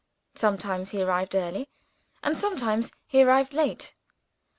[0.33, 1.69] Sometimes he arrived early,
[2.23, 3.93] and sometimes he arrived late.